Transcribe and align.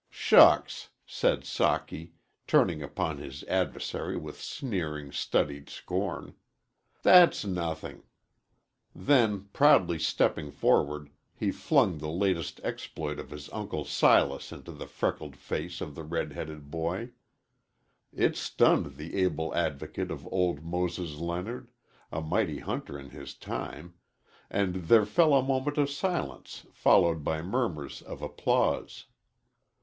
"Shucks!" 0.09 0.89
said 1.05 1.41
Socky, 1.41 2.13
turning 2.47 2.81
upon 2.81 3.19
his 3.19 3.43
adversary 3.43 4.17
with 4.17 4.41
sneering, 4.41 5.11
studied 5.11 5.69
scorn. 5.69 6.33
"That's 7.03 7.45
nothing!" 7.45 8.01
Then 8.95 9.49
proudly 9.53 9.99
stepping 9.99 10.49
forward, 10.49 11.11
he 11.35 11.51
flung 11.51 11.99
the 11.99 12.09
latest 12.09 12.59
exploit 12.63 13.19
of 13.19 13.29
his 13.29 13.47
Uncle 13.51 13.85
Silas 13.85 14.51
into 14.51 14.71
the 14.71 14.87
freckled 14.87 15.35
face 15.35 15.81
of 15.81 15.93
the 15.93 16.03
red 16.03 16.31
headed 16.31 16.71
boy. 16.71 17.11
It 18.11 18.35
stunned 18.35 18.95
the 18.95 19.15
able 19.21 19.53
advocate 19.53 20.09
of 20.09 20.25
old 20.33 20.63
Moses 20.65 21.17
Leonard 21.17 21.69
a 22.11 22.21
mighty 22.21 22.57
hunter 22.57 22.97
in 22.97 23.11
his 23.11 23.35
time 23.35 23.93
and 24.49 24.85
there 24.89 25.05
fell 25.05 25.35
a 25.35 25.43
moment 25.43 25.77
of 25.77 25.91
silence 25.91 26.65
followed 26.73 27.23
by 27.23 27.43
murmurs 27.43 28.01
of 28.01 28.23
applause. 28.23 29.05